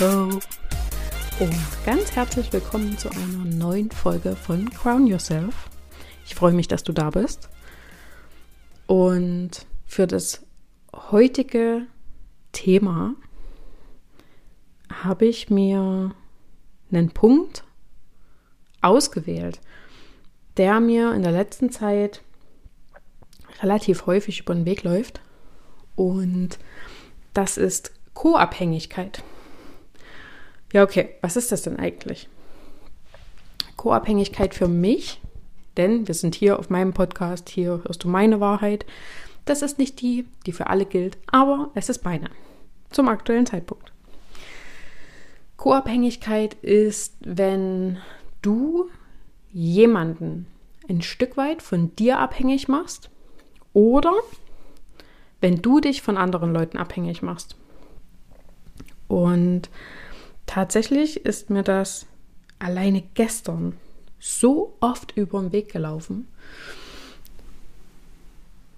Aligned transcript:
Hallo 0.00 0.40
und 1.38 1.56
ganz 1.84 2.16
herzlich 2.16 2.52
willkommen 2.52 2.98
zu 2.98 3.10
einer 3.10 3.44
neuen 3.44 3.90
Folge 3.90 4.34
von 4.34 4.68
Crown 4.70 5.06
Yourself. 5.06 5.68
Ich 6.24 6.34
freue 6.34 6.52
mich, 6.52 6.66
dass 6.66 6.82
du 6.82 6.92
da 6.92 7.10
bist. 7.10 7.48
Und 8.86 9.66
für 9.86 10.06
das 10.06 10.44
heutige 11.12 11.86
Thema 12.50 13.14
habe 14.92 15.26
ich 15.26 15.50
mir 15.50 16.12
einen 16.90 17.10
Punkt 17.10 17.62
ausgewählt, 18.80 19.60
der 20.56 20.80
mir 20.80 21.14
in 21.14 21.22
der 21.22 21.32
letzten 21.32 21.70
Zeit 21.70 22.22
relativ 23.62 24.06
häufig 24.06 24.40
über 24.40 24.54
den 24.54 24.64
Weg 24.64 24.82
läuft. 24.82 25.20
Und 25.94 26.58
das 27.32 27.58
ist 27.58 27.92
Co-Abhängigkeit. 28.14 29.22
Ja, 30.72 30.82
okay, 30.82 31.10
was 31.20 31.36
ist 31.36 31.52
das 31.52 31.62
denn 31.62 31.78
eigentlich? 31.78 32.28
Co-Abhängigkeit 33.76 34.54
für 34.54 34.68
mich, 34.68 35.20
denn 35.76 36.08
wir 36.08 36.14
sind 36.14 36.34
hier 36.34 36.58
auf 36.58 36.70
meinem 36.70 36.92
Podcast, 36.92 37.48
hier 37.48 37.82
hörst 37.84 38.04
du 38.04 38.08
meine 38.08 38.40
Wahrheit. 38.40 38.86
Das 39.44 39.62
ist 39.62 39.78
nicht 39.78 40.00
die, 40.00 40.26
die 40.46 40.52
für 40.52 40.68
alle 40.68 40.86
gilt, 40.86 41.18
aber 41.26 41.70
es 41.74 41.88
ist 41.88 42.04
meine 42.04 42.30
zum 42.90 43.08
aktuellen 43.08 43.46
Zeitpunkt. 43.46 43.92
Co-Abhängigkeit 45.56 46.54
ist, 46.54 47.14
wenn 47.20 47.98
du 48.42 48.88
jemanden 49.52 50.46
ein 50.88 51.02
Stück 51.02 51.36
weit 51.36 51.62
von 51.62 51.94
dir 51.96 52.18
abhängig 52.18 52.68
machst 52.68 53.10
oder 53.72 54.12
wenn 55.40 55.62
du 55.62 55.80
dich 55.80 56.02
von 56.02 56.16
anderen 56.16 56.52
Leuten 56.52 56.78
abhängig 56.78 57.22
machst. 57.22 57.56
Und 59.08 59.68
tatsächlich 60.54 61.26
ist 61.26 61.50
mir 61.50 61.64
das 61.64 62.06
alleine 62.60 63.02
gestern 63.14 63.74
so 64.20 64.76
oft 64.78 65.16
über 65.16 65.40
den 65.40 65.50
Weg 65.50 65.72
gelaufen. 65.72 66.28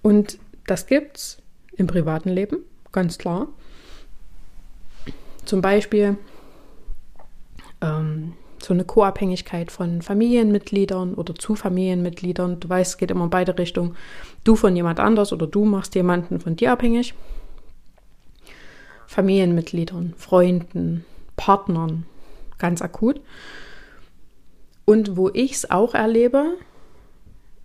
Und 0.01 0.39
das 0.65 0.87
gibt's 0.87 1.37
im 1.75 1.85
privaten 1.85 2.29
Leben, 2.29 2.63
ganz 2.91 3.19
klar. 3.19 3.47
Zum 5.45 5.61
Beispiel 5.61 6.17
ähm, 7.81 8.33
so 8.57 8.73
eine 8.73 8.83
Co-Abhängigkeit 8.83 9.71
von 9.71 10.01
Familienmitgliedern 10.01 11.13
oder 11.13 11.35
zu 11.35 11.53
Familienmitgliedern. 11.53 12.59
Du 12.59 12.69
weißt, 12.69 12.93
es 12.93 12.97
geht 12.97 13.11
immer 13.11 13.25
in 13.25 13.29
beide 13.29 13.55
Richtungen. 13.55 13.95
Du 14.43 14.55
von 14.55 14.75
jemand 14.75 14.99
anders 14.99 15.31
oder 15.31 15.45
du 15.45 15.63
machst 15.63 15.93
jemanden 15.93 16.39
von 16.39 16.55
dir 16.55 16.71
abhängig. 16.71 17.13
Familienmitgliedern, 19.05 20.15
Freunden, 20.17 21.05
Partnern, 21.37 22.05
ganz 22.57 22.81
akut. 22.81 23.21
Und 24.83 25.15
wo 25.15 25.29
ich 25.29 25.53
es 25.53 25.71
auch 25.71 25.93
erlebe, 25.93 26.57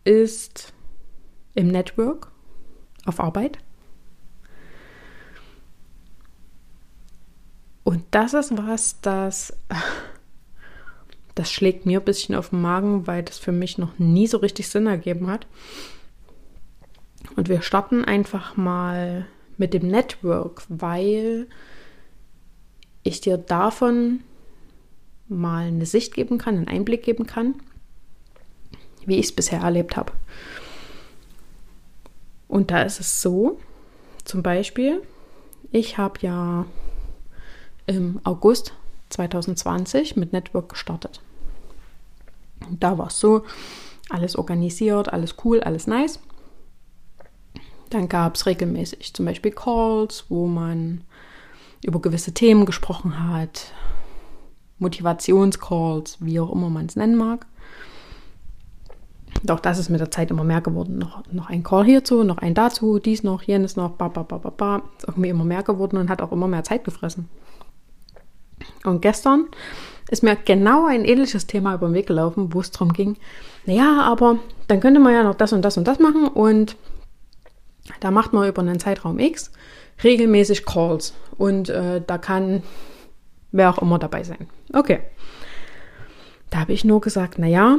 ist 0.05 0.73
im 1.55 1.69
Network, 1.69 2.31
auf 3.05 3.21
Arbeit. 3.21 3.59
Und 7.85 8.05
das 8.13 8.35
ist 8.35 8.57
was, 8.57 9.01
das, 9.01 9.57
das 11.35 11.51
schlägt 11.51 11.87
mir 11.87 12.01
ein 12.01 12.05
bisschen 12.05 12.35
auf 12.35 12.51
den 12.51 12.61
Magen, 12.61 13.07
weil 13.07 13.23
das 13.23 13.39
für 13.39 13.53
mich 13.53 13.79
noch 13.79 13.99
nie 13.99 14.27
so 14.27 14.39
richtig 14.39 14.69
Sinn 14.69 14.87
ergeben 14.87 15.29
hat. 15.29 15.47
Und 17.37 17.49
wir 17.49 17.63
starten 17.63 18.05
einfach 18.05 18.57
mal 18.57 19.27
mit 19.57 19.75
dem 19.75 19.89
Network, 19.89 20.63
weil 20.69 21.49
ich 23.03 23.21
dir 23.21 23.39
davon 23.39 24.21
mal 25.29 25.67
eine 25.67 25.87
Sicht 25.87 26.15
geben 26.15 26.39
kann, 26.39 26.57
einen 26.57 26.69
Einblick 26.69 27.03
geben 27.03 27.27
kann, 27.27 27.55
wie 29.07 29.19
ich 29.19 29.27
es 29.27 29.33
bisher 29.33 29.61
erlebt 29.61 29.97
habe. 29.97 30.13
Und 32.49 32.71
da 32.71 32.83
ist 32.83 33.01
es 33.01 33.23
so, 33.23 33.59
zum 34.25 34.43
Beispiel, 34.43 35.03
ich 35.71 35.99
habe 35.99 36.21
ja 36.21 36.67
im 37.87 38.21
August 38.25 38.75
2020 39.09 40.17
mit 40.17 40.33
Network 40.33 40.69
gestartet. 40.69 41.21
Und 42.69 42.83
da 42.83 42.99
war 42.99 43.09
es 43.09 43.19
so, 43.19 43.45
alles 44.11 44.37
organisiert, 44.37 45.13
alles 45.13 45.37
cool, 45.45 45.61
alles 45.61 45.87
nice. 45.87 46.21
Dann 47.91 48.09
gab 48.09 48.37
es 48.37 48.47
regelmäßig 48.47 49.15
zum 49.15 49.27
Beispiel 49.27 49.53
Calls, 49.53 50.27
wo 50.29 50.47
man 50.47 51.05
über 51.85 52.01
gewisse 52.01 52.33
Themen 52.33 52.67
gesprochen 52.67 53.29
hat, 53.29 53.73
Motivationscalls, 54.79 56.19
wie 56.21 56.41
auch 56.41 56.53
immer 56.53 56.71
man 56.71 56.87
es 56.87 56.97
nennen 56.97 57.17
mag. 57.17 57.47
Doch 59.45 59.61
das 59.61 59.79
ist 59.79 59.89
mit 59.89 60.01
der 60.01 60.11
Zeit 60.11 60.31
immer 60.31 60.45
mehr 60.45 60.61
geworden. 60.61 60.99
Noch, 60.99 61.25
noch 61.33 61.49
ein 61.49 61.65
Call 61.65 61.85
hierzu, 61.85 62.23
noch 62.23 62.39
ein 62.39 62.55
dazu, 62.55 62.99
dies 62.99 63.23
noch, 63.23 63.43
jenes 63.43 63.77
noch, 63.77 63.93
ba, 63.93 64.09
ba, 64.09 64.23
ba, 64.23 64.39
ba, 64.39 64.51
ba. 64.51 64.83
Ist 64.99 65.09
irgendwie 65.09 65.31
immer 65.31 65.45
mehr 65.45 65.63
geworden 65.63 65.97
und 65.97 66.11
hat 66.11 66.23
auch 66.23 66.33
immer 66.33 66.47
mehr 66.47 66.63
Zeit 66.63 66.85
gefressen. 66.85 67.29
Und 68.85 69.03
gestern 69.03 69.47
ist 70.11 70.23
mir 70.23 70.37
genau 70.37 70.87
ein 70.87 71.05
ähnliches 71.05 71.47
Thema 71.47 71.75
über 71.75 71.89
den 71.89 71.95
Weg 71.95 72.07
gelaufen, 72.07 72.53
wo 72.53 72.61
es 72.61 72.71
darum 72.71 72.93
ging, 72.93 73.17
naja, 73.67 74.03
aber 74.03 74.39
dann 74.69 74.81
könnte 74.81 75.01
man 75.01 75.15
ja 75.15 75.25
noch 75.25 75.35
das 75.35 75.53
und 75.53 75.63
das 75.63 75.77
und 75.77 75.87
das 75.89 75.99
machen 75.99 76.29
und 76.29 76.77
da 78.01 78.11
macht 78.11 78.33
man 78.33 78.49
über 78.49 78.63
einen 78.63 78.79
Zeitraum 78.79 79.19
X 79.19 79.51
regelmäßig 80.03 80.65
Calls 80.65 81.15
und 81.39 81.69
äh, 81.69 82.01
da 82.07 82.19
kann 82.19 82.63
wer 83.53 83.71
auch 83.71 83.79
immer 83.79 83.99
dabei 83.99 84.25
sein. 84.25 84.49
Okay. 84.73 85.01
Da 86.51 86.61
habe 86.61 86.73
ich 86.73 86.85
nur 86.85 87.01
gesagt, 87.01 87.39
naja, 87.39 87.79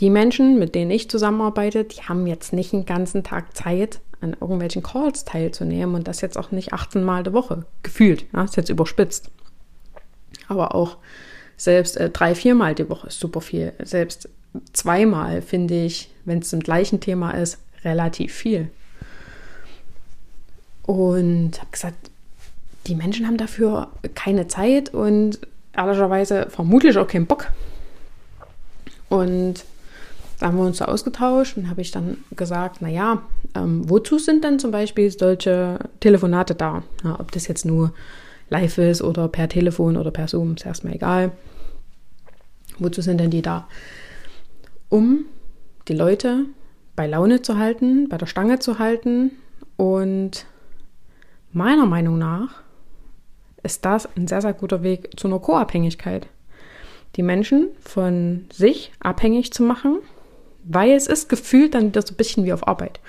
die 0.00 0.10
Menschen, 0.10 0.58
mit 0.58 0.74
denen 0.74 0.90
ich 0.90 1.08
zusammenarbeite, 1.08 1.84
die 1.84 2.02
haben 2.02 2.26
jetzt 2.26 2.52
nicht 2.52 2.72
einen 2.72 2.84
ganzen 2.84 3.22
Tag 3.22 3.56
Zeit, 3.56 4.00
an 4.20 4.36
irgendwelchen 4.40 4.82
Calls 4.82 5.24
teilzunehmen 5.24 5.94
und 5.94 6.08
das 6.08 6.20
jetzt 6.20 6.38
auch 6.38 6.50
nicht 6.50 6.72
18 6.72 7.04
Mal 7.04 7.22
die 7.22 7.32
Woche 7.32 7.66
gefühlt. 7.82 8.24
Ja, 8.32 8.44
ist 8.44 8.56
jetzt 8.56 8.70
überspitzt. 8.70 9.30
Aber 10.48 10.74
auch 10.74 10.96
selbst 11.56 11.96
äh, 11.96 12.10
drei, 12.10 12.34
viermal 12.34 12.74
die 12.74 12.88
Woche 12.88 13.08
ist 13.08 13.20
super 13.20 13.40
viel. 13.40 13.72
Selbst 13.82 14.28
zweimal 14.72 15.42
finde 15.42 15.84
ich, 15.84 16.10
wenn 16.24 16.40
es 16.40 16.48
zum 16.48 16.60
gleichen 16.60 17.00
Thema 17.00 17.32
ist, 17.32 17.58
relativ 17.84 18.32
viel. 18.32 18.70
Und 20.86 21.58
habe 21.60 21.70
gesagt, 21.70 22.10
die 22.86 22.94
Menschen 22.94 23.26
haben 23.26 23.36
dafür 23.36 23.88
keine 24.14 24.46
Zeit 24.48 24.92
und 24.92 25.38
ehrlicherweise 25.74 26.46
vermutlich 26.50 26.98
auch 26.98 27.08
keinen 27.08 27.26
Bock. 27.26 27.46
Und 29.08 29.64
da 30.38 30.46
haben 30.46 30.58
wir 30.58 30.64
uns 30.64 30.78
so 30.78 30.84
ausgetauscht 30.84 31.56
und 31.56 31.70
habe 31.70 31.80
ich 31.80 31.90
dann 31.90 32.18
gesagt, 32.36 32.82
naja, 32.82 33.22
ähm, 33.54 33.88
wozu 33.88 34.18
sind 34.18 34.44
denn 34.44 34.58
zum 34.58 34.70
Beispiel 34.70 35.10
solche 35.10 35.78
Telefonate 36.00 36.54
da? 36.54 36.82
Ja, 37.02 37.18
ob 37.18 37.32
das 37.32 37.46
jetzt 37.46 37.64
nur 37.64 37.94
live 38.50 38.78
ist 38.78 39.02
oder 39.02 39.28
per 39.28 39.48
Telefon 39.48 39.96
oder 39.96 40.10
per 40.10 40.28
Zoom, 40.28 40.54
ist 40.54 40.66
erstmal 40.66 40.94
egal. 40.94 41.32
Wozu 42.78 43.00
sind 43.00 43.18
denn 43.18 43.30
die 43.30 43.42
da? 43.42 43.68
Um 44.88 45.24
die 45.88 45.94
Leute 45.94 46.44
bei 46.96 47.06
Laune 47.06 47.42
zu 47.42 47.58
halten, 47.58 48.08
bei 48.08 48.18
der 48.18 48.26
Stange 48.26 48.58
zu 48.58 48.78
halten 48.78 49.32
und 49.76 50.46
meiner 51.54 51.86
Meinung 51.86 52.18
nach 52.18 52.62
ist 53.62 53.84
das 53.84 54.06
ein 54.16 54.28
sehr, 54.28 54.42
sehr 54.42 54.52
guter 54.52 54.82
Weg 54.82 55.18
zu 55.18 55.26
einer 55.26 55.38
Co-Abhängigkeit. 55.38 56.26
Die 57.16 57.22
Menschen 57.22 57.68
von 57.80 58.46
sich 58.52 58.92
abhängig 59.00 59.52
zu 59.52 59.62
machen, 59.62 59.98
weil 60.64 60.92
es 60.92 61.06
ist 61.06 61.28
gefühlt 61.28 61.74
dann 61.74 61.86
wieder 61.86 62.02
so 62.02 62.12
ein 62.12 62.16
bisschen 62.16 62.44
wie 62.44 62.52
auf 62.52 62.66
Arbeit. 62.66 63.00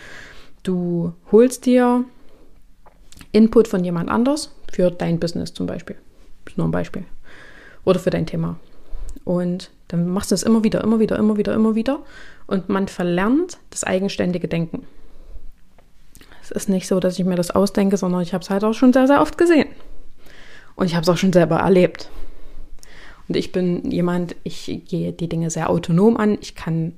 Du 0.64 1.14
holst 1.32 1.66
dir 1.66 2.06
Input 3.32 3.68
von 3.68 3.84
jemand 3.84 4.10
anders 4.10 4.56
für 4.72 4.92
dein 4.92 5.20
Business 5.20 5.54
zum 5.54 5.66
Beispiel. 5.66 5.98
Ist 6.46 6.58
nur 6.58 6.68
ein 6.68 6.72
Beispiel. 6.72 7.04
Oder 7.84 8.00
für 8.00 8.10
dein 8.10 8.26
Thema. 8.26 8.58
Und 9.24 9.72
dann 9.88 10.08
machst 10.08 10.32
du 10.32 10.36
es 10.36 10.44
immer 10.44 10.64
wieder, 10.64 10.84
immer 10.84 11.00
wieder, 11.00 11.18
immer 11.18 11.38
wieder, 11.38 11.54
immer 11.54 11.76
wieder. 11.76 12.00
Und 12.48 12.70
man 12.70 12.88
verlernt 12.88 13.58
das 13.72 13.84
eigenständige 13.84 14.48
Denken. 14.48 14.86
Es 16.46 16.52
ist 16.52 16.70
nicht 16.70 16.88
so, 16.88 17.00
dass 17.00 17.18
ich 17.18 17.26
mir 17.26 17.36
das 17.36 17.52
ausdenke, 17.52 17.98
sondern 17.98 18.22
ich 18.22 18.34
habe 18.34 18.44
es 18.44 18.52
halt 18.52 18.64
auch 18.64 18.74
schon 18.74 18.94
sehr, 18.94 19.08
sehr 19.08 19.22
oft 19.22 19.38
gesehen. 19.38 19.68
Und 20.76 20.86
ich 20.86 20.94
habe 20.94 21.02
es 21.02 21.10
auch 21.10 21.18
schon 21.18 21.34
selber 21.34 21.58
erlebt. 21.58 22.10
Und 23.28 23.36
ich 23.36 23.52
bin 23.52 23.90
jemand, 23.90 24.36
ich 24.44 24.84
gehe 24.88 25.12
die 25.12 25.28
Dinge 25.28 25.50
sehr 25.50 25.72
autonom 25.72 26.18
an. 26.18 26.38
Ich 26.42 26.54
kann 26.54 26.94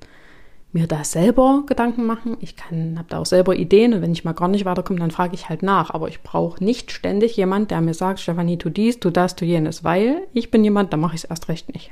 mir 0.73 0.85
da 0.85 1.05
selber 1.05 1.63
Gedanken 1.65 2.05
machen. 2.05 2.35
Ich 2.41 2.55
habe 2.69 3.05
da 3.07 3.19
auch 3.19 3.25
selber 3.25 3.55
Ideen 3.55 3.93
und 3.93 4.01
wenn 4.01 4.11
ich 4.11 4.25
mal 4.25 4.33
gar 4.33 4.49
nicht 4.49 4.65
weiterkomme, 4.65 4.99
dann 4.99 5.11
frage 5.11 5.33
ich 5.33 5.47
halt 5.47 5.63
nach. 5.63 5.91
Aber 5.91 6.09
ich 6.09 6.21
brauche 6.21 6.61
nicht 6.61 6.91
ständig 6.91 7.37
jemand, 7.37 7.71
der 7.71 7.79
mir 7.79 7.93
sagt, 7.93 8.19
Stefanie, 8.19 8.57
tu 8.57 8.69
dies, 8.69 8.99
tu 8.99 9.09
das, 9.09 9.37
tu 9.37 9.45
jenes, 9.45 9.85
weil 9.85 10.27
ich 10.33 10.51
bin 10.51 10.65
jemand, 10.65 10.91
da 10.91 10.97
mache 10.97 11.15
ich 11.15 11.23
es 11.23 11.29
erst 11.29 11.47
recht 11.47 11.73
nicht. 11.73 11.91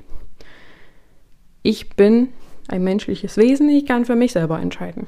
Ich 1.64 1.92
bin 1.92 2.30
ein 2.68 2.84
menschliches 2.84 3.38
Wesen, 3.38 3.70
ich 3.70 3.86
kann 3.86 4.06
für 4.06 4.16
mich 4.16 4.34
selber 4.34 4.60
entscheiden. 4.60 5.08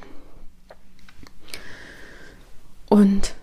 Und 2.89 3.35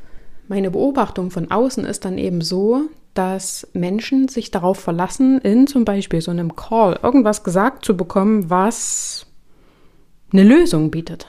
meine 0.48 0.70
Beobachtung 0.70 1.30
von 1.30 1.50
außen 1.50 1.84
ist 1.84 2.04
dann 2.04 2.18
eben 2.18 2.40
so, 2.40 2.82
dass 3.14 3.68
Menschen 3.72 4.28
sich 4.28 4.50
darauf 4.50 4.78
verlassen, 4.78 5.38
in 5.40 5.66
zum 5.66 5.84
Beispiel 5.84 6.20
so 6.20 6.30
einem 6.30 6.56
Call 6.56 6.98
irgendwas 7.02 7.44
gesagt 7.44 7.84
zu 7.84 7.96
bekommen, 7.96 8.50
was 8.50 9.26
eine 10.32 10.42
Lösung 10.42 10.90
bietet. 10.90 11.28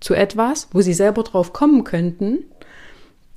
Zu 0.00 0.14
etwas, 0.14 0.68
wo 0.72 0.80
sie 0.80 0.94
selber 0.94 1.22
drauf 1.22 1.52
kommen 1.52 1.84
könnten, 1.84 2.44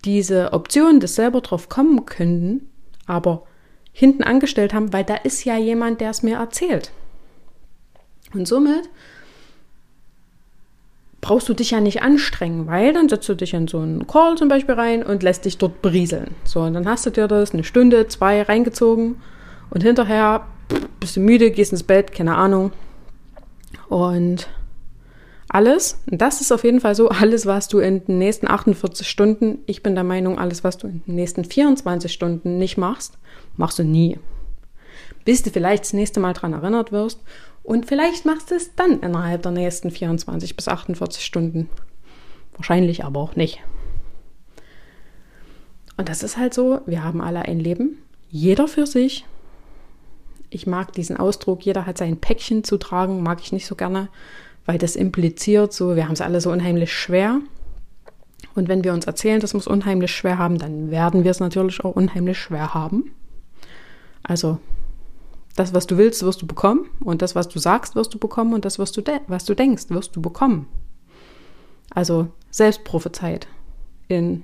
diese 0.03 0.51
Option 0.53 0.99
des 0.99 1.15
selber 1.15 1.41
drauf 1.41 1.69
kommen 1.69 2.05
könnten, 2.05 2.69
aber 3.05 3.43
hinten 3.91 4.23
angestellt 4.23 4.73
haben, 4.73 4.91
weil 4.91 5.03
da 5.03 5.15
ist 5.15 5.43
ja 5.45 5.57
jemand, 5.57 6.01
der 6.01 6.09
es 6.09 6.23
mir 6.23 6.37
erzählt. 6.37 6.91
Und 8.33 8.47
somit 8.47 8.89
brauchst 11.23 11.47
du 11.47 11.53
dich 11.53 11.71
ja 11.71 11.79
nicht 11.79 12.03
anstrengen, 12.03 12.67
weil 12.67 12.91
dann 12.91 13.07
setzt 13.07 13.29
du 13.29 13.33
dich 13.33 13.53
in 13.53 13.69
so 13.69 13.79
einen 13.79 14.05
Call 14.07 14.35
zum 14.35 14.49
Beispiel 14.49 14.75
rein 14.75 15.03
und 15.03 15.23
lässt 15.23 15.45
dich 15.45 15.57
dort 15.57 15.81
berieseln. 15.81 16.35
So, 16.43 16.59
und 16.59 16.73
dann 16.73 16.85
hast 16.85 17.05
du 17.05 17.11
dir 17.11 17.29
das 17.29 17.53
eine 17.53 17.63
Stunde, 17.63 18.09
zwei 18.09 18.41
reingezogen 18.41 19.15
und 19.69 19.83
hinterher 19.83 20.45
bist 20.99 21.15
du 21.15 21.21
müde, 21.21 21.49
gehst 21.49 21.71
ins 21.71 21.83
Bett, 21.83 22.11
keine 22.11 22.35
Ahnung. 22.35 22.73
Und 23.87 24.49
alles, 25.47 25.97
und 26.11 26.21
das 26.21 26.41
ist 26.41 26.51
auf 26.51 26.65
jeden 26.65 26.81
Fall 26.81 26.93
so, 26.93 27.07
alles, 27.21 27.45
was 27.45 27.69
du 27.69 27.79
in 27.79 28.03
den 28.03 28.17
nächsten 28.17 28.49
48 28.49 29.07
Stunden, 29.07 29.59
ich 29.65 29.81
bin 29.81 29.95
der 29.95 30.03
Meinung, 30.03 30.37
alles, 30.37 30.65
was 30.65 30.77
du 30.77 30.87
in 30.87 31.03
den 31.07 31.15
nächsten 31.15 31.45
24 31.45 32.11
Stunden 32.11 32.57
nicht 32.57 32.77
machst, 32.77 33.17
machst 33.55 33.79
du 33.79 33.83
nie. 33.83 34.19
Bis 35.23 35.41
du 35.41 35.51
vielleicht 35.51 35.85
das 35.85 35.93
nächste 35.93 36.19
Mal 36.19 36.33
dran 36.33 36.51
erinnert 36.51 36.91
wirst 36.91 37.21
und 37.63 37.85
vielleicht 37.85 38.25
machst 38.25 38.51
du 38.51 38.55
es 38.55 38.75
dann 38.75 38.99
innerhalb 38.99 39.41
der 39.41 39.51
nächsten 39.51 39.89
24 39.89 40.55
bis 40.55 40.67
48 40.67 41.23
Stunden. 41.23 41.69
Wahrscheinlich 42.55 43.05
aber 43.05 43.21
auch 43.21 43.35
nicht. 43.35 43.61
Und 45.95 46.09
das 46.09 46.23
ist 46.23 46.37
halt 46.37 46.53
so, 46.53 46.81
wir 46.85 47.03
haben 47.03 47.21
alle 47.21 47.43
ein 47.43 47.59
Leben, 47.59 47.99
jeder 48.29 48.67
für 48.67 48.85
sich. 48.85 49.25
Ich 50.49 50.67
mag 50.67 50.91
diesen 50.91 51.17
Ausdruck, 51.17 51.65
jeder 51.65 51.85
hat 51.85 51.97
sein 51.97 52.17
Päckchen 52.17 52.63
zu 52.63 52.77
tragen, 52.77 53.23
mag 53.23 53.41
ich 53.41 53.53
nicht 53.53 53.65
so 53.65 53.75
gerne, 53.75 54.09
weil 54.65 54.77
das 54.77 54.95
impliziert 54.95 55.73
so, 55.73 55.95
wir 55.95 56.05
haben 56.05 56.13
es 56.13 56.21
alle 56.21 56.41
so 56.41 56.51
unheimlich 56.51 56.91
schwer. 56.91 57.39
Und 58.55 58.67
wenn 58.67 58.83
wir 58.83 58.93
uns 58.93 59.05
erzählen, 59.05 59.41
wir 59.41 59.45
es 59.45 59.67
unheimlich 59.67 60.11
schwer 60.11 60.37
haben, 60.37 60.59
dann 60.59 60.91
werden 60.91 61.23
wir 61.23 61.31
es 61.31 61.39
natürlich 61.39 61.83
auch 61.83 61.95
unheimlich 61.95 62.37
schwer 62.37 62.73
haben. 62.73 63.11
Also 64.21 64.59
das, 65.55 65.73
was 65.73 65.87
du 65.87 65.97
willst, 65.97 66.23
wirst 66.23 66.41
du 66.41 66.47
bekommen. 66.47 66.89
Und 66.99 67.21
das, 67.21 67.35
was 67.35 67.47
du 67.47 67.59
sagst, 67.59 67.95
wirst 67.95 68.13
du 68.13 68.19
bekommen. 68.19 68.53
Und 68.53 68.65
das, 68.65 68.79
was 68.79 68.91
du, 68.91 69.03
was 69.27 69.45
du 69.45 69.53
denkst, 69.53 69.85
wirst 69.89 70.15
du 70.15 70.21
bekommen. 70.21 70.67
Also 71.91 72.27
selbstprophezeit 72.49 73.47
in 74.07 74.43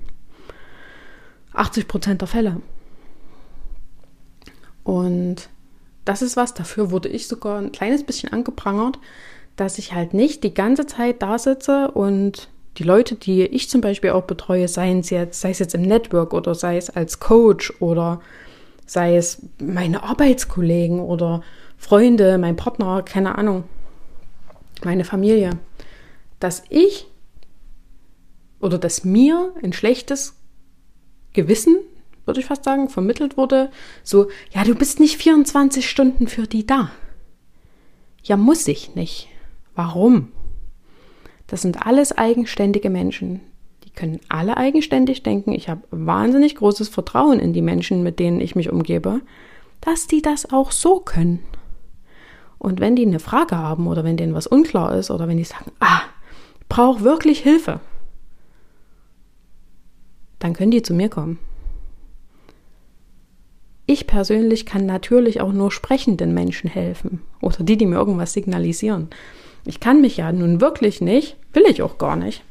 80 1.52 1.88
Prozent 1.88 2.20
der 2.20 2.28
Fälle. 2.28 2.60
Und 4.84 5.48
das 6.04 6.22
ist 6.22 6.36
was, 6.36 6.54
dafür 6.54 6.90
wurde 6.90 7.08
ich 7.08 7.28
sogar 7.28 7.58
ein 7.58 7.72
kleines 7.72 8.04
bisschen 8.04 8.32
angeprangert, 8.32 8.98
dass 9.56 9.78
ich 9.78 9.92
halt 9.92 10.14
nicht 10.14 10.42
die 10.42 10.54
ganze 10.54 10.86
Zeit 10.86 11.22
da 11.22 11.38
sitze 11.38 11.90
und 11.90 12.48
die 12.78 12.84
Leute, 12.84 13.16
die 13.16 13.42
ich 13.42 13.68
zum 13.68 13.80
Beispiel 13.80 14.10
auch 14.10 14.24
betreue, 14.24 14.68
sei 14.68 14.92
es 14.92 15.10
jetzt, 15.10 15.40
sei 15.40 15.50
es 15.50 15.58
jetzt 15.58 15.74
im 15.74 15.82
Network 15.82 16.32
oder 16.32 16.54
sei 16.54 16.76
es 16.76 16.88
als 16.88 17.20
Coach 17.20 17.72
oder 17.80 18.20
sei 18.90 19.16
es 19.16 19.40
meine 19.60 20.02
Arbeitskollegen 20.02 20.98
oder 20.98 21.42
Freunde, 21.76 22.38
mein 22.38 22.56
Partner, 22.56 23.02
keine 23.04 23.38
Ahnung, 23.38 23.62
meine 24.82 25.04
Familie, 25.04 25.50
dass 26.40 26.64
ich 26.70 27.06
oder 28.58 28.78
dass 28.78 29.04
mir 29.04 29.54
ein 29.62 29.72
schlechtes 29.72 30.34
Gewissen, 31.32 31.76
würde 32.24 32.40
ich 32.40 32.46
fast 32.46 32.64
sagen, 32.64 32.88
vermittelt 32.88 33.36
wurde, 33.36 33.70
so, 34.02 34.28
ja, 34.50 34.64
du 34.64 34.74
bist 34.74 34.98
nicht 34.98 35.18
24 35.18 35.88
Stunden 35.88 36.26
für 36.26 36.48
die 36.48 36.66
da. 36.66 36.90
Ja, 38.24 38.36
muss 38.36 38.66
ich 38.66 38.96
nicht. 38.96 39.28
Warum? 39.76 40.32
Das 41.46 41.62
sind 41.62 41.86
alles 41.86 42.10
eigenständige 42.10 42.90
Menschen 42.90 43.40
können 43.94 44.20
alle 44.28 44.56
eigenständig 44.56 45.22
denken. 45.22 45.52
Ich 45.52 45.68
habe 45.68 45.82
wahnsinnig 45.90 46.54
großes 46.54 46.88
Vertrauen 46.88 47.40
in 47.40 47.52
die 47.52 47.62
Menschen, 47.62 48.02
mit 48.02 48.18
denen 48.18 48.40
ich 48.40 48.54
mich 48.54 48.70
umgebe, 48.70 49.20
dass 49.80 50.06
die 50.06 50.22
das 50.22 50.52
auch 50.52 50.72
so 50.72 51.00
können. 51.00 51.40
Und 52.58 52.78
wenn 52.80 52.94
die 52.94 53.06
eine 53.06 53.20
Frage 53.20 53.56
haben 53.56 53.86
oder 53.86 54.04
wenn 54.04 54.16
denen 54.16 54.34
was 54.34 54.46
unklar 54.46 54.94
ist 54.94 55.10
oder 55.10 55.26
wenn 55.28 55.38
die 55.38 55.44
sagen, 55.44 55.72
ah, 55.80 56.02
ich 56.60 56.66
brauche 56.68 57.02
wirklich 57.02 57.40
Hilfe, 57.40 57.80
dann 60.38 60.52
können 60.52 60.70
die 60.70 60.82
zu 60.82 60.94
mir 60.94 61.08
kommen. 61.08 61.38
Ich 63.86 64.06
persönlich 64.06 64.66
kann 64.66 64.86
natürlich 64.86 65.40
auch 65.40 65.52
nur 65.52 65.72
sprechenden 65.72 66.32
Menschen 66.32 66.70
helfen 66.70 67.22
oder 67.40 67.64
die, 67.64 67.76
die 67.76 67.86
mir 67.86 67.96
irgendwas 67.96 68.32
signalisieren. 68.32 69.08
Ich 69.64 69.80
kann 69.80 70.00
mich 70.00 70.18
ja 70.18 70.30
nun 70.30 70.60
wirklich 70.60 71.00
nicht, 71.00 71.36
will 71.52 71.64
ich 71.66 71.82
auch 71.82 71.98
gar 71.98 72.16
nicht, 72.16 72.44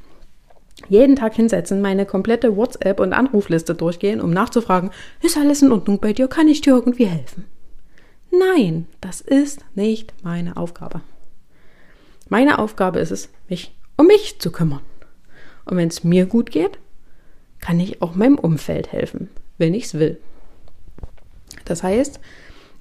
jeden 0.87 1.15
Tag 1.15 1.35
hinsetzen, 1.35 1.81
meine 1.81 2.05
komplette 2.05 2.55
WhatsApp- 2.55 2.99
und 2.99 3.13
Anrufliste 3.13 3.75
durchgehen, 3.75 4.21
um 4.21 4.31
nachzufragen, 4.31 4.91
ist 5.21 5.37
alles 5.37 5.61
in 5.61 5.71
Ordnung 5.71 5.99
bei 5.99 6.13
dir? 6.13 6.27
Kann 6.27 6.47
ich 6.47 6.61
dir 6.61 6.71
irgendwie 6.71 7.05
helfen? 7.05 7.45
Nein, 8.31 8.87
das 9.01 9.21
ist 9.21 9.65
nicht 9.75 10.13
meine 10.23 10.55
Aufgabe. 10.55 11.01
Meine 12.29 12.59
Aufgabe 12.59 12.99
ist 12.99 13.11
es, 13.11 13.29
mich 13.47 13.75
um 13.97 14.07
mich 14.07 14.39
zu 14.39 14.51
kümmern. 14.51 14.81
Und 15.65 15.77
wenn 15.77 15.87
es 15.87 16.03
mir 16.03 16.25
gut 16.25 16.51
geht, 16.51 16.79
kann 17.59 17.79
ich 17.79 18.01
auch 18.01 18.15
meinem 18.15 18.37
Umfeld 18.37 18.91
helfen, 18.91 19.29
wenn 19.57 19.73
ich 19.73 19.85
es 19.85 19.93
will. 19.95 20.17
Das 21.65 21.83
heißt, 21.83 22.19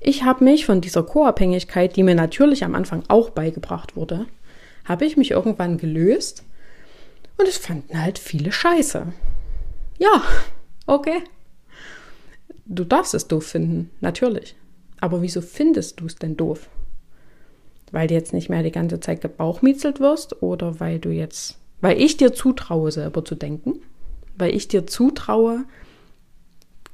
ich 0.01 0.23
habe 0.25 0.45
mich 0.45 0.65
von 0.65 0.81
dieser 0.81 1.03
Co-Abhängigkeit, 1.03 1.97
die 1.97 2.03
mir 2.03 2.15
natürlich 2.15 2.65
am 2.65 2.75
Anfang 2.75 3.03
auch 3.09 3.31
beigebracht 3.31 3.97
wurde, 3.97 4.27
habe 4.85 5.05
ich 5.05 5.17
mich 5.17 5.33
irgendwann 5.33 5.77
gelöst 5.77 6.45
und 7.39 7.49
es 7.49 7.57
fanden 7.57 8.01
halt 8.01 8.19
viele 8.19 8.53
Scheiße. 8.53 9.13
Ja, 9.99 10.23
okay. 10.87 11.23
Du 12.67 12.85
darfst 12.85 13.15
es 13.15 13.29
doof 13.29 13.47
finden, 13.47 13.91
natürlich. 14.01 14.57
Aber 15.01 15.23
wieso 15.23 15.41
findest 15.41 16.01
du 16.01 16.07
es 16.07 16.17
denn 16.17 16.37
doof? 16.37 16.69
Weil 17.93 18.09
du 18.09 18.15
jetzt 18.15 18.33
nicht 18.33 18.49
mehr 18.49 18.63
die 18.63 18.73
ganze 18.73 19.01
Zeit 19.01 19.21
gebauchmietzelt 19.21 20.01
wirst 20.01 20.43
oder 20.43 20.81
weil 20.81 20.99
du 20.99 21.11
jetzt, 21.11 21.57
weil 21.81 22.01
ich 22.01 22.17
dir 22.17 22.35
zutraue, 22.35 22.91
selber 22.93 23.25
zu 23.25 23.35
denken, 23.35 23.81
weil 24.37 24.55
ich 24.55 24.69
dir 24.69 24.87
zutraue, 24.87 25.65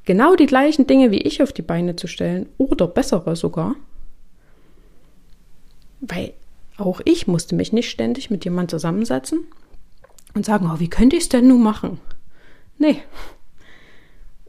genau 0.05 0.37
die 0.37 0.47
gleichen 0.47 0.87
Dinge 0.87 1.11
wie 1.11 1.23
ich 1.23 1.43
auf 1.43 1.53
die 1.53 1.63
Beine 1.63 1.97
zu 1.97 2.07
stellen 2.07 2.49
oder 2.59 2.87
bessere 2.87 3.35
sogar. 3.35 3.75
Weil 6.01 6.35
auch 6.77 7.01
ich 7.05 7.27
musste 7.27 7.55
mich 7.55 7.73
nicht 7.73 7.91
ständig 7.91 8.31
mit 8.31 8.45
jemandem 8.45 8.79
zusammensetzen 8.79 9.47
und 10.35 10.45
sagen, 10.45 10.71
oh, 10.73 10.81
wie 10.81 10.91
könnte 10.91 11.17
ich 11.17 11.25
es 11.25 11.29
denn 11.29 11.49
nun 11.49 11.63
machen? 11.63 12.01
Nee. 12.79 13.03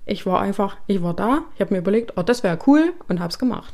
Ich 0.06 0.26
war 0.26 0.42
einfach, 0.42 0.78
ich 0.88 1.02
war 1.02 1.16
da, 1.16 1.46
ich 1.56 1.62
habe 1.62 1.74
mir 1.74 1.80
überlegt, 1.80 2.14
oh, 2.18 2.24
das 2.24 2.44
wäre 2.44 2.60
cool 2.68 2.94
und 3.08 3.20
habe 3.20 3.32
es 3.32 3.40
gemacht. 3.40 3.74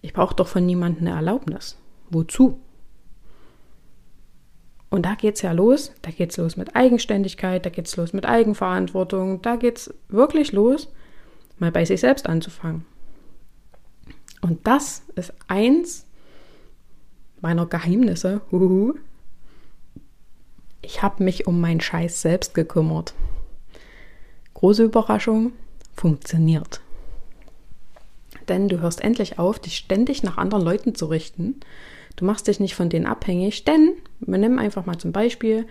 Ich 0.00 0.12
brauche 0.12 0.34
doch 0.34 0.48
von 0.48 0.64
niemandem 0.64 1.06
eine 1.06 1.16
Erlaubnis. 1.16 1.76
Wozu? 2.10 2.60
Und 4.88 5.04
da 5.04 5.14
geht 5.14 5.34
es 5.34 5.42
ja 5.42 5.52
los, 5.52 5.92
da 6.02 6.10
geht 6.10 6.30
es 6.30 6.36
los 6.36 6.56
mit 6.56 6.76
Eigenständigkeit, 6.76 7.66
da 7.66 7.70
geht 7.70 7.86
es 7.86 7.96
los 7.96 8.12
mit 8.12 8.24
Eigenverantwortung, 8.24 9.42
da 9.42 9.56
geht 9.56 9.78
es 9.78 9.94
wirklich 10.08 10.52
los, 10.52 10.88
mal 11.58 11.72
bei 11.72 11.84
sich 11.84 12.00
selbst 12.00 12.28
anzufangen. 12.28 12.86
Und 14.40 14.66
das 14.66 15.02
ist 15.16 15.34
eins 15.48 16.06
meiner 17.40 17.66
Geheimnisse, 17.66 18.42
huhu, 18.50 18.94
ich 20.86 21.02
habe 21.02 21.24
mich 21.24 21.46
um 21.46 21.60
meinen 21.60 21.80
Scheiß 21.80 22.22
selbst 22.22 22.54
gekümmert. 22.54 23.12
Große 24.54 24.84
Überraschung, 24.84 25.52
funktioniert. 25.94 26.80
Denn 28.48 28.68
du 28.68 28.80
hörst 28.80 29.02
endlich 29.02 29.40
auf, 29.40 29.58
dich 29.58 29.76
ständig 29.76 30.22
nach 30.22 30.38
anderen 30.38 30.64
Leuten 30.64 30.94
zu 30.94 31.06
richten. 31.06 31.60
Du 32.14 32.24
machst 32.24 32.46
dich 32.46 32.60
nicht 32.60 32.76
von 32.76 32.88
denen 32.88 33.06
abhängig, 33.06 33.64
denn, 33.64 33.94
wir 34.20 34.38
nehmen 34.38 34.60
einfach 34.60 34.86
mal 34.86 34.96
zum 34.96 35.10
Beispiel, 35.10 35.66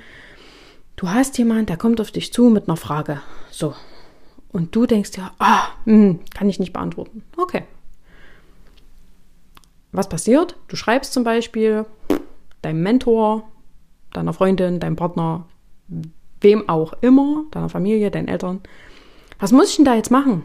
du 0.98 1.10
hast 1.10 1.38
jemanden, 1.38 1.68
der 1.68 1.78
kommt 1.78 2.02
auf 2.02 2.12
dich 2.12 2.34
zu 2.34 2.50
mit 2.50 2.68
einer 2.68 2.78
Frage. 2.78 3.22
So. 3.50 3.74
Und 4.52 4.76
du 4.76 4.86
denkst 4.86 5.12
dir, 5.12 5.32
ah, 5.40 5.70
hm, 5.86 6.20
kann 6.34 6.50
ich 6.50 6.60
nicht 6.60 6.74
beantworten. 6.74 7.24
Okay. 7.38 7.64
Was 9.94 10.10
passiert? 10.10 10.58
Du 10.68 10.76
schreibst 10.76 11.14
zum 11.14 11.24
Beispiel 11.24 11.86
deinem 12.62 12.84
Mentor, 12.84 13.50
deiner 14.16 14.34
Freundin, 14.34 14.80
deinem 14.80 14.96
Partner, 14.96 15.46
wem 16.42 16.70
auch 16.70 16.94
immer, 17.02 17.46
deiner 17.52 17.70
Familie, 17.70 18.12
deinen 18.12 18.28
Eltern. 18.28 18.62
Was 19.40 19.52
muss 19.52 19.70
ich 19.70 19.76
denn 19.78 19.86
da 19.86 19.96
jetzt 19.96 20.12
machen? 20.12 20.44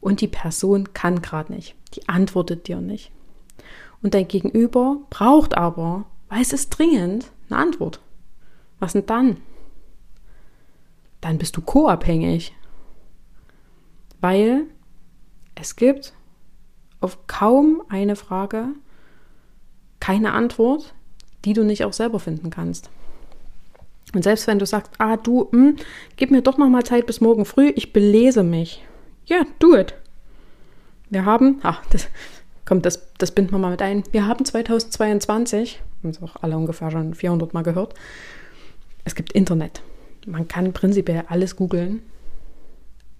Und 0.00 0.20
die 0.20 0.28
Person 0.28 0.92
kann 0.92 1.22
gerade 1.22 1.52
nicht. 1.52 1.76
Die 1.94 2.08
antwortet 2.08 2.68
dir 2.68 2.80
nicht. 2.80 3.12
Und 4.02 4.14
dein 4.14 4.26
Gegenüber 4.26 4.98
braucht 5.10 5.56
aber, 5.56 6.04
weil 6.28 6.42
es 6.42 6.52
ist 6.52 6.70
dringend, 6.70 7.30
eine 7.48 7.60
Antwort. 7.60 8.00
Was 8.80 8.94
denn 8.94 9.06
dann? 9.06 9.36
Dann 11.20 11.38
bist 11.38 11.56
du 11.56 11.60
co-abhängig. 11.60 12.52
Weil 14.20 14.64
es 15.54 15.76
gibt 15.76 16.14
auf 17.00 17.26
kaum 17.26 17.82
eine 17.88 18.16
Frage 18.16 18.68
keine 20.00 20.32
Antwort, 20.32 20.94
die 21.44 21.52
du 21.52 21.64
nicht 21.64 21.84
auch 21.84 21.92
selber 21.92 22.20
finden 22.20 22.50
kannst. 22.50 22.90
Und 24.14 24.24
selbst 24.24 24.46
wenn 24.46 24.58
du 24.58 24.66
sagst, 24.66 24.92
ah 24.98 25.16
du, 25.16 25.48
mh, 25.52 25.58
hm, 25.58 25.76
gib 26.16 26.30
mir 26.30 26.42
doch 26.42 26.58
noch 26.58 26.68
mal 26.68 26.84
Zeit 26.84 27.06
bis 27.06 27.20
morgen 27.20 27.44
früh, 27.44 27.72
ich 27.74 27.92
belese 27.92 28.42
mich. 28.42 28.84
Ja, 29.26 29.36
yeah, 29.36 29.46
do 29.58 29.76
it. 29.76 29.94
Wir 31.10 31.24
haben, 31.24 31.60
ach, 31.62 31.84
das 31.90 32.08
kommt, 32.64 32.84
das, 32.86 33.08
das 33.18 33.32
binden 33.32 33.52
wir 33.52 33.58
mal 33.58 33.70
mit 33.70 33.82
ein. 33.82 34.02
Wir 34.12 34.26
haben 34.26 34.44
2022, 34.44 35.80
haben 36.02 36.10
es 36.10 36.22
auch 36.22 36.36
alle 36.42 36.56
ungefähr 36.56 36.90
schon 36.90 37.14
400 37.14 37.54
Mal 37.54 37.62
gehört. 37.62 37.94
Es 39.04 39.14
gibt 39.14 39.32
Internet. 39.32 39.82
Man 40.26 40.48
kann 40.48 40.72
prinzipiell 40.72 41.24
alles 41.28 41.56
googeln. 41.56 42.02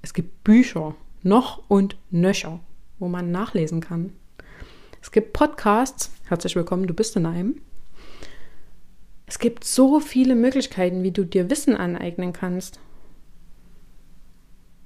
Es 0.02 0.14
gibt 0.14 0.44
Bücher, 0.44 0.94
noch 1.22 1.62
und 1.68 1.96
nöcher, 2.10 2.60
wo 2.98 3.08
man 3.08 3.30
nachlesen 3.30 3.80
kann. 3.80 4.12
Es 5.00 5.10
gibt 5.10 5.32
Podcasts. 5.32 6.12
Herzlich 6.24 6.56
willkommen, 6.56 6.86
du 6.86 6.94
bist 6.94 7.16
in 7.16 7.26
einem. 7.26 7.60
Es 9.32 9.38
gibt 9.38 9.64
so 9.64 9.98
viele 9.98 10.34
Möglichkeiten, 10.34 11.02
wie 11.02 11.10
du 11.10 11.24
dir 11.24 11.48
Wissen 11.48 11.74
aneignen 11.74 12.34
kannst. 12.34 12.78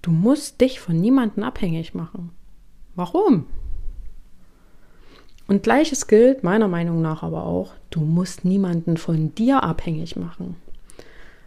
Du 0.02 0.12
musst 0.12 0.60
dich 0.60 0.78
von 0.78 1.00
niemandem 1.00 1.42
abhängig 1.42 1.94
machen. 1.94 2.30
Warum? 2.94 3.46
Und 5.48 5.64
gleiches 5.64 6.06
gilt 6.06 6.44
meiner 6.44 6.68
Meinung 6.68 7.02
nach 7.02 7.24
aber 7.24 7.44
auch, 7.44 7.72
du 7.90 8.02
musst 8.02 8.44
niemanden 8.44 8.98
von 8.98 9.34
dir 9.34 9.64
abhängig 9.64 10.14
machen. 10.14 10.54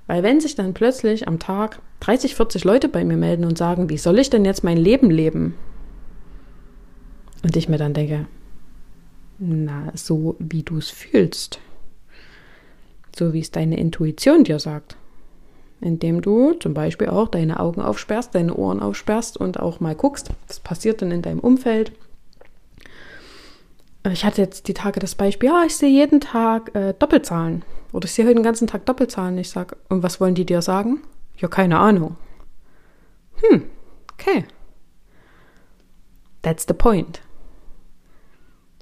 Weil 0.05 0.21
wenn 0.21 0.41
sich 0.41 0.55
dann 0.55 0.73
plötzlich 0.73 1.25
am 1.25 1.39
Tag 1.39 1.81
30, 2.01 2.35
40 2.35 2.65
Leute 2.65 2.89
bei 2.89 3.05
mir 3.05 3.15
melden 3.15 3.45
und 3.45 3.57
sagen, 3.57 3.89
wie 3.89 3.97
soll 3.97 4.19
ich 4.19 4.29
denn 4.29 4.43
jetzt 4.43 4.65
mein 4.65 4.77
Leben 4.77 5.09
leben? 5.09 5.55
Und 7.43 7.55
ich 7.55 7.69
mir 7.69 7.77
dann 7.77 7.93
denke, 7.93 8.27
na, 9.37 9.89
so 9.95 10.35
wie 10.39 10.63
du 10.63 10.75
es 10.75 10.89
fühlst 10.89 11.61
so 13.15 13.33
wie 13.33 13.39
es 13.39 13.51
deine 13.51 13.77
Intuition 13.77 14.43
dir 14.43 14.59
sagt. 14.59 14.95
Indem 15.81 16.21
du 16.21 16.53
zum 16.53 16.73
Beispiel 16.73 17.07
auch 17.07 17.29
deine 17.29 17.59
Augen 17.59 17.81
aufsperrst, 17.81 18.35
deine 18.35 18.55
Ohren 18.55 18.81
aufsperrst 18.81 19.37
und 19.37 19.59
auch 19.59 19.79
mal 19.79 19.95
guckst, 19.95 20.29
was 20.47 20.59
passiert 20.59 21.01
denn 21.01 21.11
in 21.11 21.21
deinem 21.21 21.39
Umfeld. 21.39 21.93
Ich 24.11 24.25
hatte 24.25 24.41
jetzt 24.41 24.67
die 24.67 24.73
Tage 24.73 24.99
das 24.99 25.15
Beispiel, 25.15 25.49
ja, 25.49 25.63
ich 25.65 25.75
sehe 25.75 25.89
jeden 25.89 26.21
Tag 26.21 26.73
äh, 26.75 26.93
Doppelzahlen. 26.97 27.63
Oder 27.91 28.05
ich 28.05 28.13
sehe 28.13 28.25
heute 28.25 28.35
den 28.35 28.43
ganzen 28.43 28.67
Tag 28.67 28.85
Doppelzahlen. 28.85 29.37
Ich 29.37 29.49
sage, 29.49 29.77
und 29.89 30.03
was 30.03 30.21
wollen 30.21 30.35
die 30.35 30.45
dir 30.45 30.61
sagen? 30.61 31.01
Ja, 31.37 31.47
keine 31.47 31.79
Ahnung. 31.79 32.15
Hm, 33.41 33.63
okay. 34.13 34.45
That's 36.41 36.65
the 36.67 36.73
point. 36.73 37.21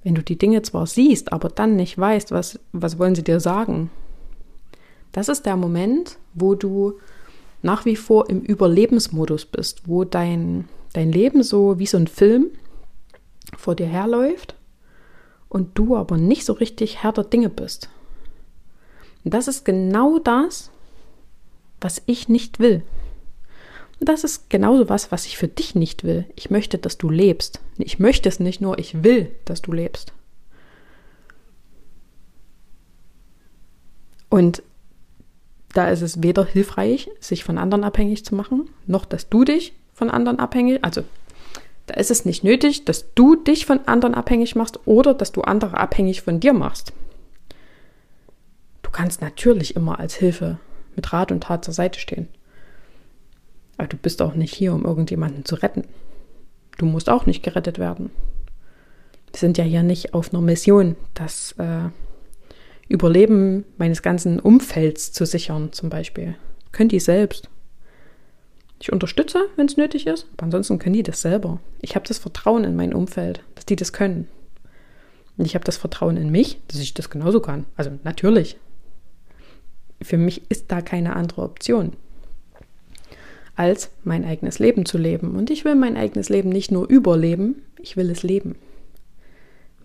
Wenn 0.04 0.16
du 0.16 0.22
die 0.22 0.38
Dinge 0.38 0.62
zwar 0.62 0.86
siehst, 0.86 1.34
aber 1.34 1.50
dann 1.50 1.76
nicht 1.76 1.98
weißt, 1.98 2.32
was, 2.32 2.60
was 2.72 3.00
wollen 3.00 3.16
sie 3.16 3.24
dir 3.24 3.40
sagen, 3.40 3.90
das 5.18 5.30
ist 5.30 5.48
der 5.48 5.58
Moment, 5.58 6.20
wo 6.36 6.54
du 6.54 7.00
nach 7.64 7.86
wie 7.86 7.96
vor 7.96 8.30
im 8.30 8.42
Überlebensmodus 8.42 9.46
bist, 9.46 9.88
wo 9.88 10.04
dein, 10.04 10.70
dein 10.94 11.12
Leben 11.12 11.42
so 11.42 11.80
wie 11.80 11.88
so 11.88 11.98
ein 11.98 12.06
Film 12.06 12.52
vor 13.58 13.74
dir 13.74 13.88
herläuft 13.88 14.54
und 15.50 15.76
du 15.76 15.96
aber 15.96 16.18
nicht 16.18 16.46
so 16.46 16.54
richtig 16.54 17.02
Herr 17.02 17.14
der 17.14 17.24
Dinge 17.24 17.50
bist. 17.50 17.90
Und 19.24 19.34
das 19.34 19.48
ist 19.48 19.66
genau 19.66 20.20
das, 20.20 20.70
was 21.82 22.00
ich 22.06 22.30
nicht 22.30 22.60
will. 22.60 22.84
Und 24.00 24.10
das 24.10 24.24
ist 24.24 24.52
genauso 24.52 24.88
was, 24.88 25.12
was 25.12 25.26
ich 25.26 25.36
für 25.36 25.48
dich 25.48 25.74
nicht 25.74 26.04
will. 26.04 26.26
Ich 26.36 26.52
möchte, 26.52 26.78
dass 26.78 27.00
du 27.00 27.10
lebst. 27.10 27.60
Ich 27.80 27.98
möchte 27.98 28.30
es 28.30 28.40
nicht 28.40 28.62
nur, 28.62 28.78
ich 28.78 29.04
will, 29.04 29.32
dass 29.46 29.64
du 29.64 29.74
lebst. 29.74 30.14
Und 34.30 34.62
da 35.74 35.90
ist 35.90 36.02
es 36.02 36.24
weder 36.24 36.46
hilfreich, 36.46 37.10
sich 37.20 37.44
von 37.44 37.58
anderen 37.58 37.84
abhängig 37.84 38.26
zu 38.26 38.36
machen, 38.36 38.70
noch 38.86 39.06
dass 39.06 39.30
du 39.30 39.44
dich 39.44 39.74
von 39.94 40.10
anderen 40.10 40.40
abhängig, 40.40 40.84
also 40.84 41.04
da 41.88 41.96
ist 41.96 42.12
es 42.12 42.26
nicht 42.26 42.44
nötig, 42.44 42.86
dass 42.86 43.14
du 43.16 43.36
dich 43.36 43.66
von 43.66 43.80
anderen 43.88 44.14
abhängig 44.14 44.56
machst 44.56 44.80
oder 44.86 45.14
dass 45.14 45.32
du 45.32 45.42
andere 45.42 45.78
abhängig 45.78 46.22
von 46.22 46.40
dir 46.40 46.54
machst. 46.54 46.92
Du 48.84 48.92
kannst 48.92 49.22
natürlich 49.22 49.76
immer 49.76 50.00
als 50.00 50.16
Hilfe 50.16 50.60
mit 50.96 51.12
Rat 51.14 51.32
und 51.32 51.44
Tat 51.44 51.64
zur 51.64 51.74
Seite 51.74 52.00
stehen. 52.00 52.28
Aber 53.78 53.88
du 53.88 53.98
bist 53.98 54.22
auch 54.22 54.34
nicht 54.34 54.54
hier, 54.54 54.74
um 54.74 54.86
irgendjemanden 54.86 55.46
zu 55.46 55.56
retten. 55.56 55.84
Du 56.78 56.86
musst 56.86 57.10
auch 57.10 57.26
nicht 57.26 57.44
gerettet 57.44 57.80
werden. 57.80 58.12
Wir 59.32 59.40
sind 59.40 59.58
ja 59.58 59.64
hier 59.64 59.84
nicht 59.84 60.14
auf 60.14 60.34
einer 60.34 60.42
Mission, 60.42 60.96
dass 61.14 61.54
äh, 61.54 61.90
Überleben 62.90 63.66
meines 63.78 64.02
ganzen 64.02 64.40
Umfelds 64.40 65.12
zu 65.12 65.26
sichern, 65.26 65.74
zum 65.74 65.90
Beispiel. 65.90 66.36
Können 66.72 66.90
die 66.90 67.00
selbst. 67.00 67.50
Ich 68.80 68.92
unterstütze, 68.92 69.48
wenn 69.56 69.66
es 69.66 69.78
nötig 69.78 70.08
ist, 70.08 70.28
aber 70.34 70.44
ansonsten 70.44 70.80
können 70.80 70.94
die 70.94 71.04
das 71.04 71.22
selber. 71.22 71.60
Ich 71.82 71.96
habe 71.96 72.08
das 72.08 72.20
Vertrauen 72.20 72.64
in 72.64 72.76
mein 72.76 72.94
Umfeld, 72.94 73.42
dass 73.56 73.66
die 73.66 73.76
das 73.76 73.92
können. 73.92 74.28
Und 75.38 75.46
ich 75.46 75.56
habe 75.56 75.66
das 75.66 75.78
Vertrauen 75.78 76.18
in 76.18 76.32
mich, 76.32 76.60
dass 76.68 76.80
ich 76.80 76.94
das 76.94 77.10
genauso 77.10 77.42
kann. 77.42 77.66
Also 77.76 77.92
natürlich. 78.04 78.58
Für 80.02 80.18
mich 80.18 80.50
ist 80.50 80.72
da 80.72 80.82
keine 80.82 81.16
andere 81.16 81.42
Option, 81.42 81.94
als 83.56 83.90
mein 84.04 84.24
eigenes 84.24 84.60
Leben 84.60 84.86
zu 84.86 84.98
leben. 84.98 85.36
Und 85.36 85.50
ich 85.50 85.66
will 85.66 85.76
mein 85.76 85.98
eigenes 85.98 86.30
Leben 86.30 86.50
nicht 86.50 86.72
nur 86.72 86.88
überleben, 86.88 87.64
ich 87.82 87.98
will 87.98 88.12
es 88.12 88.22
leben 88.22 88.56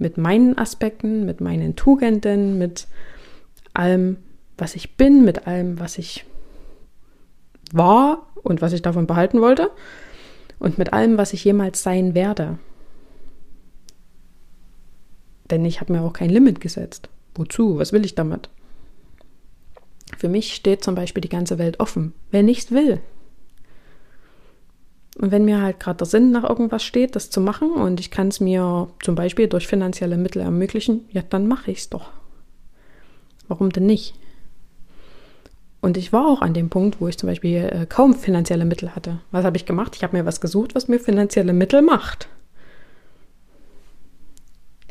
mit 0.02 0.18
meinen 0.18 0.58
Aspekten, 0.58 1.24
mit 1.24 1.40
meinen 1.40 1.76
Tugenden, 1.76 2.58
mit 2.58 2.88
allem, 3.72 4.18
was 4.58 4.74
ich 4.74 4.96
bin, 4.96 5.24
mit 5.24 5.46
allem, 5.46 5.80
was 5.80 5.96
ich 5.96 6.26
war 7.72 8.26
und 8.42 8.60
was 8.60 8.74
ich 8.74 8.82
davon 8.82 9.06
behalten 9.06 9.40
wollte 9.40 9.70
und 10.58 10.76
mit 10.76 10.92
allem, 10.92 11.16
was 11.16 11.32
ich 11.32 11.44
jemals 11.44 11.82
sein 11.82 12.14
werde. 12.14 12.58
Denn 15.50 15.64
ich 15.64 15.80
habe 15.80 15.92
mir 15.92 16.02
auch 16.02 16.12
kein 16.12 16.30
Limit 16.30 16.60
gesetzt. 16.60 17.08
Wozu? 17.34 17.78
Was 17.78 17.92
will 17.92 18.04
ich 18.04 18.14
damit? 18.14 18.50
Für 20.18 20.28
mich 20.28 20.54
steht 20.54 20.84
zum 20.84 20.94
Beispiel 20.94 21.22
die 21.22 21.28
ganze 21.28 21.58
Welt 21.58 21.80
offen. 21.80 22.12
Wer 22.30 22.42
nichts 22.42 22.70
will, 22.70 23.00
und 25.18 25.30
wenn 25.30 25.44
mir 25.44 25.60
halt 25.60 25.78
gerade 25.78 25.98
der 25.98 26.06
Sinn 26.06 26.30
nach 26.30 26.48
irgendwas 26.48 26.82
steht, 26.82 27.16
das 27.16 27.30
zu 27.30 27.40
machen 27.40 27.72
und 27.72 28.00
ich 28.00 28.10
kann 28.10 28.28
es 28.28 28.40
mir 28.40 28.88
zum 29.02 29.14
Beispiel 29.14 29.46
durch 29.46 29.66
finanzielle 29.66 30.16
Mittel 30.16 30.40
ermöglichen, 30.40 31.06
ja, 31.10 31.22
dann 31.22 31.46
mache 31.46 31.70
ich 31.70 31.78
es 31.78 31.90
doch. 31.90 32.10
Warum 33.48 33.70
denn 33.70 33.86
nicht? 33.86 34.14
Und 35.82 35.96
ich 35.96 36.12
war 36.12 36.26
auch 36.26 36.40
an 36.42 36.54
dem 36.54 36.70
Punkt, 36.70 37.00
wo 37.00 37.08
ich 37.08 37.18
zum 37.18 37.28
Beispiel 37.28 37.56
äh, 37.56 37.86
kaum 37.86 38.14
finanzielle 38.14 38.64
Mittel 38.64 38.94
hatte. 38.94 39.18
Was 39.32 39.44
habe 39.44 39.56
ich 39.56 39.66
gemacht? 39.66 39.96
Ich 39.96 40.04
habe 40.04 40.16
mir 40.16 40.24
was 40.24 40.40
gesucht, 40.40 40.74
was 40.74 40.88
mir 40.88 41.00
finanzielle 41.00 41.52
Mittel 41.52 41.82
macht. 41.82 42.28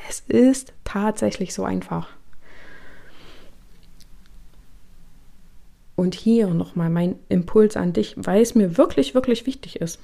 Es 0.09 0.19
ist 0.27 0.73
tatsächlich 0.83 1.53
so 1.53 1.63
einfach. 1.63 2.09
Und 6.01 6.15
hier 6.15 6.48
nochmal 6.48 6.89
mein 6.89 7.20
Impuls 7.29 7.77
an 7.77 7.93
dich, 7.93 8.15
weil 8.17 8.41
es 8.41 8.55
mir 8.55 8.75
wirklich, 8.75 9.13
wirklich 9.13 9.46
wichtig 9.46 9.79
ist. 9.81 10.00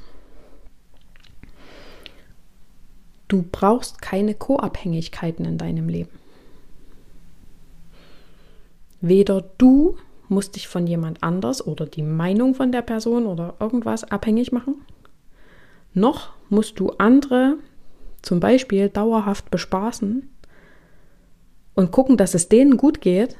Du 3.27 3.43
brauchst 3.51 3.99
keine 3.99 4.35
Co-Abhängigkeiten 4.35 5.43
in 5.43 5.57
deinem 5.57 5.89
Leben. 5.89 6.11
Weder 9.01 9.43
du 9.57 9.97
musst 10.29 10.55
dich 10.55 10.67
von 10.67 10.85
jemand 10.85 11.23
anders 11.23 11.65
oder 11.65 11.87
die 11.87 12.03
Meinung 12.03 12.53
von 12.53 12.71
der 12.71 12.83
Person 12.83 13.25
oder 13.25 13.55
irgendwas 13.59 14.03
abhängig 14.03 14.51
machen, 14.51 14.75
noch 15.95 16.29
musst 16.49 16.79
du 16.79 16.91
andere 16.99 17.57
zum 18.21 18.39
Beispiel 18.39 18.89
dauerhaft 18.89 19.49
bespaßen 19.49 20.29
und 21.73 21.91
gucken, 21.91 22.17
dass 22.17 22.35
es 22.35 22.49
denen 22.49 22.77
gut 22.77 23.01
geht 23.01 23.35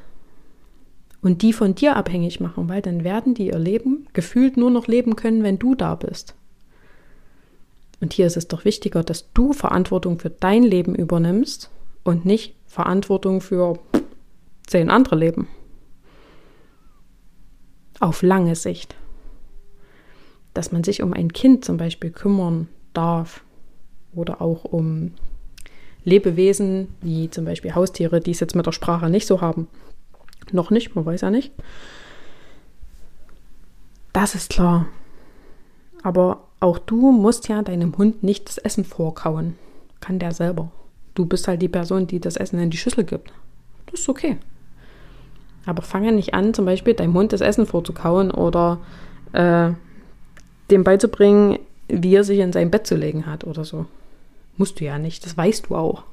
und 1.22 1.42
die 1.42 1.54
von 1.54 1.76
dir 1.76 1.96
abhängig 1.96 2.40
machen, 2.40 2.70
weil 2.70 2.82
dann 2.82 3.04
werden 3.04 3.34
die 3.34 3.48
ihr 3.48 3.60
Leben 3.60 4.08
gefühlt 4.14 4.58
nur 4.58 4.70
noch 4.70 4.88
leben 4.88 5.16
können, 5.16 5.44
wenn 5.44 5.60
du 5.60 5.76
da 5.76 5.96
bist. 5.96 6.36
Und 8.00 8.14
hier 8.14 8.28
ist 8.28 8.38
es 8.38 8.48
doch 8.48 8.66
wichtiger, 8.66 9.04
dass 9.04 9.32
du 9.34 9.54
Verantwortung 9.54 10.20
für 10.20 10.30
dein 10.30 10.64
Leben 10.64 10.94
übernimmst 10.94 11.72
und 12.04 12.26
nicht 12.26 12.56
Verantwortung 12.68 13.42
für 13.42 13.80
zehn 14.68 14.90
andere 14.90 15.16
Leben. 15.16 15.48
Auf 18.00 18.22
lange 18.22 18.56
Sicht. 18.56 18.96
Dass 20.54 20.72
man 20.72 20.84
sich 20.84 21.02
um 21.02 21.14
ein 21.14 21.34
Kind 21.34 21.66
zum 21.66 21.78
Beispiel 21.78 22.12
kümmern 22.12 22.68
darf 22.94 23.44
oder 24.14 24.42
auch 24.42 24.64
um 24.66 25.14
Lebewesen 26.04 26.90
wie 27.02 27.30
zum 27.30 27.46
Beispiel 27.46 27.76
Haustiere, 27.76 28.22
die 28.22 28.32
es 28.32 28.40
jetzt 28.40 28.56
mit 28.56 28.66
der 28.66 28.72
Sprache 28.72 29.10
nicht 29.10 29.28
so 29.28 29.42
haben. 29.42 29.68
Noch 30.52 30.72
nicht, 30.72 30.96
man 30.96 31.06
weiß 31.06 31.22
ja 31.22 31.30
nicht. 31.30 31.52
Das 34.14 34.36
ist 34.36 34.50
klar. 34.50 34.88
Aber 36.04 36.40
auch 36.60 36.80
du 36.80 37.12
musst 37.12 37.50
ja 37.50 37.62
deinem 37.62 37.98
Hund 37.98 38.24
nicht 38.24 38.48
das 38.48 38.58
Essen 38.58 38.86
vorkauen. 38.86 39.56
Kann 40.00 40.20
der 40.20 40.32
selber. 40.32 40.72
Du 41.16 41.26
bist 41.26 41.48
halt 41.48 41.62
die 41.62 41.68
Person, 41.68 42.08
die 42.08 42.20
das 42.20 42.36
Essen 42.36 42.60
in 42.60 42.70
die 42.70 42.78
Schüssel 42.78 43.04
gibt. 43.04 43.32
Das 43.92 44.02
ist 44.02 44.10
okay. 44.10 44.38
Aber 45.66 45.82
fange 45.82 46.12
nicht 46.12 46.34
an, 46.34 46.54
zum 46.54 46.66
Beispiel 46.66 46.94
deinem 46.94 47.14
Hund 47.14 47.34
das 47.34 47.42
Essen 47.42 47.66
vorzukauen 47.66 48.32
oder 48.32 48.80
äh, 49.34 49.72
dem 50.72 50.84
beizubringen, 50.84 51.60
wie 51.88 52.16
er 52.16 52.24
sich 52.24 52.40
in 52.40 52.54
sein 52.54 52.72
Bett 52.72 52.88
zu 52.88 52.96
legen 52.96 53.26
hat 53.26 53.44
oder 53.44 53.66
so. 53.66 53.86
Musst 54.56 54.80
du 54.80 54.86
ja 54.86 54.98
nicht, 54.98 55.26
das 55.26 55.36
weißt 55.36 55.70
du 55.70 55.76
auch. 55.76 56.04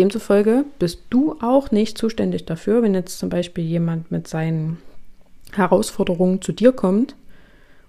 Demzufolge 0.00 0.64
bist 0.78 1.02
du 1.10 1.36
auch 1.42 1.70
nicht 1.70 1.98
zuständig 1.98 2.46
dafür, 2.46 2.82
wenn 2.82 2.94
jetzt 2.94 3.18
zum 3.18 3.28
Beispiel 3.28 3.64
jemand 3.64 4.10
mit 4.10 4.26
seinen 4.28 4.78
Herausforderungen 5.52 6.40
zu 6.40 6.52
dir 6.52 6.72
kommt 6.72 7.14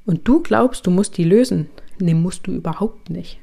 und 0.05 0.27
du 0.27 0.43
glaubst, 0.43 0.85
du 0.85 0.91
musst 0.91 1.15
die 1.15 1.23
lösen. 1.23 1.69
Nee, 1.99 2.13
musst 2.13 2.47
du 2.47 2.51
überhaupt 2.51 3.09
nicht. 3.09 3.39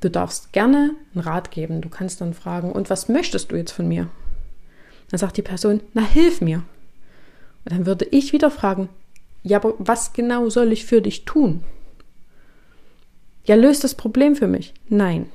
Du 0.00 0.08
darfst 0.08 0.52
gerne 0.52 0.92
einen 1.14 1.24
Rat 1.24 1.50
geben. 1.50 1.80
Du 1.80 1.88
kannst 1.88 2.20
dann 2.20 2.32
fragen, 2.32 2.70
und 2.70 2.90
was 2.90 3.08
möchtest 3.08 3.50
du 3.50 3.56
jetzt 3.56 3.72
von 3.72 3.88
mir? 3.88 4.08
Dann 5.10 5.18
sagt 5.18 5.36
die 5.36 5.42
Person, 5.42 5.80
na 5.94 6.02
hilf 6.02 6.40
mir. 6.40 6.62
Und 7.64 7.72
dann 7.72 7.86
würde 7.86 8.04
ich 8.04 8.32
wieder 8.32 8.52
fragen, 8.52 8.88
ja, 9.42 9.58
aber 9.58 9.74
was 9.78 10.12
genau 10.12 10.48
soll 10.48 10.70
ich 10.70 10.86
für 10.86 11.02
dich 11.02 11.24
tun? 11.24 11.64
Ja, 13.46 13.56
löst 13.56 13.82
das 13.82 13.96
Problem 13.96 14.36
für 14.36 14.46
mich? 14.46 14.74
Nein. 14.88 15.26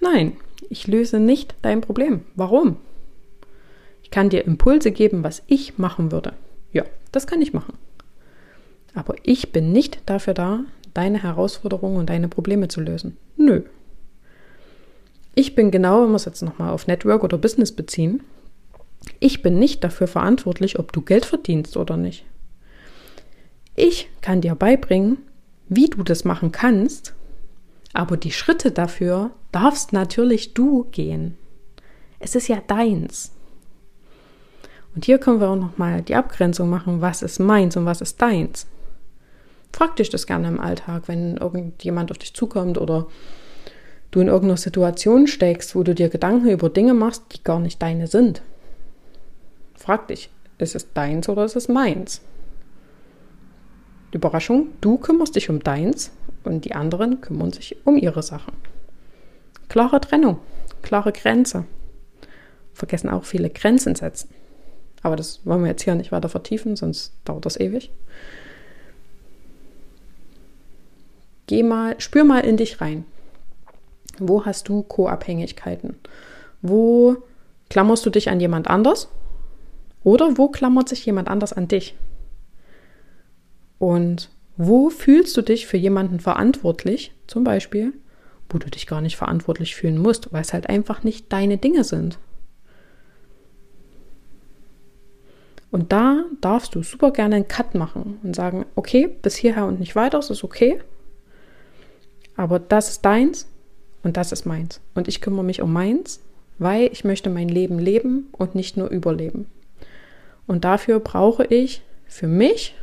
Nein, 0.00 0.36
ich 0.68 0.86
löse 0.86 1.18
nicht 1.20 1.54
dein 1.62 1.80
Problem. 1.80 2.22
Warum? 2.34 2.76
Ich 4.02 4.10
kann 4.10 4.30
dir 4.30 4.44
Impulse 4.44 4.92
geben, 4.92 5.24
was 5.24 5.42
ich 5.46 5.78
machen 5.78 6.12
würde. 6.12 6.34
Ja, 6.72 6.84
das 7.12 7.26
kann 7.26 7.42
ich 7.42 7.52
machen. 7.52 7.74
Aber 8.94 9.14
ich 9.22 9.52
bin 9.52 9.72
nicht 9.72 10.00
dafür 10.06 10.34
da, 10.34 10.60
deine 10.94 11.22
Herausforderungen 11.22 11.98
und 11.98 12.08
deine 12.08 12.28
Probleme 12.28 12.68
zu 12.68 12.80
lösen. 12.80 13.16
Nö. 13.36 13.62
Ich 15.34 15.54
bin 15.54 15.70
genau, 15.70 16.02
wenn 16.02 16.10
wir 16.10 16.16
es 16.16 16.24
jetzt 16.24 16.42
nochmal 16.42 16.70
auf 16.70 16.86
Network 16.86 17.22
oder 17.22 17.36
Business 17.36 17.72
beziehen, 17.72 18.22
ich 19.20 19.42
bin 19.42 19.58
nicht 19.58 19.84
dafür 19.84 20.06
verantwortlich, 20.06 20.78
ob 20.78 20.92
du 20.92 21.02
Geld 21.02 21.26
verdienst 21.26 21.76
oder 21.76 21.96
nicht. 21.96 22.24
Ich 23.74 24.08
kann 24.22 24.40
dir 24.40 24.54
beibringen, 24.54 25.18
wie 25.68 25.90
du 25.90 26.02
das 26.02 26.24
machen 26.24 26.52
kannst, 26.52 27.14
aber 27.92 28.16
die 28.16 28.32
Schritte 28.32 28.70
dafür 28.70 29.30
darfst 29.52 29.92
natürlich 29.92 30.54
du 30.54 30.84
gehen. 30.90 31.36
Es 32.18 32.34
ist 32.34 32.48
ja 32.48 32.62
deins. 32.66 33.32
Und 34.94 35.04
hier 35.04 35.18
können 35.18 35.40
wir 35.40 35.50
auch 35.50 35.56
nochmal 35.56 36.02
die 36.02 36.14
Abgrenzung 36.14 36.70
machen, 36.70 37.00
was 37.00 37.22
ist 37.22 37.38
meins 37.38 37.76
und 37.76 37.84
was 37.84 38.00
ist 38.00 38.20
deins. 38.20 38.66
Frag 39.72 39.96
dich 39.96 40.08
das 40.08 40.26
gerne 40.26 40.48
im 40.48 40.58
Alltag, 40.58 41.02
wenn 41.06 41.36
irgendjemand 41.36 42.10
auf 42.10 42.18
dich 42.18 42.32
zukommt 42.32 42.78
oder 42.78 43.06
du 44.10 44.20
in 44.20 44.28
irgendeiner 44.28 44.56
Situation 44.56 45.26
steckst, 45.26 45.74
wo 45.74 45.82
du 45.82 45.94
dir 45.94 46.08
Gedanken 46.08 46.48
über 46.48 46.70
Dinge 46.70 46.94
machst, 46.94 47.24
die 47.32 47.44
gar 47.44 47.60
nicht 47.60 47.82
deine 47.82 48.06
sind. 48.06 48.40
Frag 49.74 50.08
dich, 50.08 50.30
ist 50.56 50.74
es 50.74 50.92
deins 50.94 51.28
oder 51.28 51.44
ist 51.44 51.56
es 51.56 51.68
meins? 51.68 52.22
Überraschung, 54.12 54.68
du 54.80 54.96
kümmerst 54.96 55.36
dich 55.36 55.50
um 55.50 55.60
deins 55.60 56.10
und 56.46 56.64
die 56.64 56.74
anderen 56.74 57.20
kümmern 57.20 57.52
sich 57.52 57.76
um 57.84 57.96
ihre 57.96 58.22
Sachen. 58.22 58.54
Klare 59.68 60.00
Trennung, 60.00 60.38
klare 60.82 61.12
Grenze. 61.12 61.64
Vergessen 62.72 63.10
auch 63.10 63.24
viele 63.24 63.50
Grenzen 63.50 63.94
setzen. 63.94 64.30
Aber 65.02 65.16
das 65.16 65.44
wollen 65.44 65.62
wir 65.62 65.70
jetzt 65.70 65.82
hier 65.82 65.94
nicht 65.94 66.12
weiter 66.12 66.28
vertiefen, 66.28 66.76
sonst 66.76 67.14
dauert 67.24 67.46
das 67.46 67.58
ewig. 67.58 67.90
Geh 71.46 71.62
mal, 71.62 71.98
spür 72.00 72.24
mal 72.24 72.40
in 72.40 72.56
dich 72.56 72.80
rein. 72.80 73.04
Wo 74.18 74.44
hast 74.44 74.68
du 74.68 74.82
Co-Abhängigkeiten? 74.82 75.96
Wo 76.62 77.16
klammerst 77.70 78.04
du 78.04 78.10
dich 78.10 78.30
an 78.30 78.40
jemand 78.40 78.68
anders 78.68 79.08
oder 80.02 80.38
wo 80.38 80.48
klammert 80.48 80.88
sich 80.88 81.04
jemand 81.06 81.28
anders 81.28 81.52
an 81.52 81.68
dich? 81.68 81.94
Und 83.78 84.30
wo 84.56 84.90
fühlst 84.90 85.36
du 85.36 85.42
dich 85.42 85.66
für 85.66 85.76
jemanden 85.76 86.20
verantwortlich, 86.20 87.12
zum 87.26 87.44
Beispiel, 87.44 87.92
wo 88.48 88.58
du 88.58 88.70
dich 88.70 88.86
gar 88.86 89.00
nicht 89.00 89.16
verantwortlich 89.16 89.74
fühlen 89.74 89.98
musst, 89.98 90.32
weil 90.32 90.42
es 90.42 90.52
halt 90.52 90.68
einfach 90.68 91.02
nicht 91.02 91.32
deine 91.32 91.58
Dinge 91.58 91.84
sind? 91.84 92.18
Und 95.70 95.92
da 95.92 96.24
darfst 96.40 96.74
du 96.74 96.82
super 96.82 97.10
gerne 97.10 97.36
einen 97.36 97.48
Cut 97.48 97.74
machen 97.74 98.18
und 98.22 98.34
sagen, 98.34 98.64
okay, 98.76 99.08
bis 99.20 99.36
hierher 99.36 99.66
und 99.66 99.80
nicht 99.80 99.96
weiter, 99.96 100.18
das 100.18 100.30
ist 100.30 100.44
okay. 100.44 100.80
Aber 102.36 102.58
das 102.58 102.90
ist 102.90 103.04
deins 103.04 103.46
und 104.02 104.16
das 104.16 104.32
ist 104.32 104.46
meins. 104.46 104.80
Und 104.94 105.08
ich 105.08 105.20
kümmere 105.20 105.44
mich 105.44 105.60
um 105.60 105.72
meins, 105.72 106.20
weil 106.58 106.88
ich 106.92 107.04
möchte 107.04 107.28
mein 107.28 107.48
Leben 107.48 107.78
leben 107.78 108.28
und 108.32 108.54
nicht 108.54 108.76
nur 108.76 108.88
überleben. 108.88 109.48
Und 110.46 110.64
dafür 110.64 111.00
brauche 111.00 111.44
ich 111.44 111.82
für 112.06 112.28
mich 112.28 112.74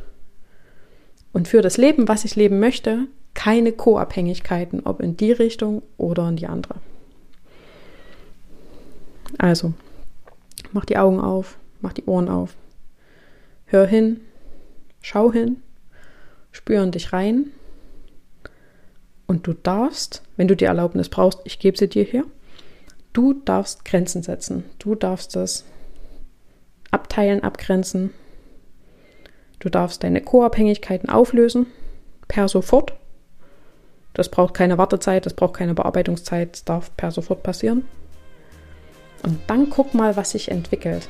und 1.34 1.48
für 1.48 1.60
das 1.60 1.76
Leben, 1.76 2.08
was 2.08 2.24
ich 2.24 2.36
leben 2.36 2.58
möchte, 2.58 3.06
keine 3.34 3.72
Co-Abhängigkeiten, 3.72 4.86
ob 4.86 5.00
in 5.00 5.18
die 5.18 5.32
Richtung 5.32 5.82
oder 5.98 6.26
in 6.28 6.36
die 6.36 6.46
andere. 6.46 6.76
Also, 9.36 9.74
mach 10.72 10.84
die 10.86 10.96
Augen 10.96 11.20
auf, 11.20 11.58
mach 11.80 11.92
die 11.92 12.04
Ohren 12.04 12.28
auf, 12.28 12.54
hör 13.66 13.86
hin, 13.86 14.20
schau 15.02 15.32
hin, 15.32 15.56
spür 16.52 16.82
in 16.82 16.92
dich 16.92 17.12
rein 17.12 17.46
und 19.26 19.46
du 19.46 19.54
darfst, 19.54 20.22
wenn 20.36 20.48
du 20.48 20.54
die 20.54 20.66
Erlaubnis 20.66 21.08
brauchst, 21.08 21.40
ich 21.44 21.58
gebe 21.58 21.76
sie 21.76 21.88
dir 21.88 22.04
hier, 22.04 22.24
du 23.12 23.32
darfst 23.32 23.84
Grenzen 23.84 24.22
setzen, 24.22 24.64
du 24.78 24.94
darfst 24.94 25.34
das 25.34 25.64
abteilen, 26.92 27.42
abgrenzen. 27.42 28.10
Du 29.64 29.70
darfst 29.70 30.04
deine 30.04 30.20
Co-Abhängigkeiten 30.20 31.08
auflösen, 31.08 31.66
per 32.28 32.48
sofort. 32.48 32.92
Das 34.12 34.28
braucht 34.28 34.52
keine 34.52 34.76
Wartezeit, 34.76 35.24
das 35.24 35.32
braucht 35.32 35.54
keine 35.54 35.72
Bearbeitungszeit, 35.72 36.52
das 36.52 36.64
darf 36.64 36.96
per 36.98 37.10
sofort 37.10 37.42
passieren. 37.42 37.88
Und 39.22 39.38
dann 39.46 39.70
guck 39.70 39.94
mal, 39.94 40.16
was 40.16 40.32
sich 40.32 40.50
entwickelt. 40.50 41.08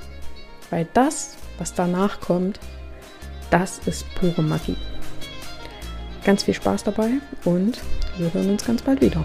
Weil 0.70 0.86
das, 0.94 1.36
was 1.58 1.74
danach 1.74 2.20
kommt, 2.20 2.60
das 3.50 3.80
ist 3.86 4.06
pure 4.14 4.42
Magie. 4.42 4.76
Ganz 6.24 6.44
viel 6.44 6.54
Spaß 6.54 6.84
dabei 6.84 7.10
und 7.44 7.82
wir 8.18 8.32
hören 8.32 8.50
uns 8.50 8.64
ganz 8.64 8.82
bald 8.82 9.00
wieder. 9.00 9.24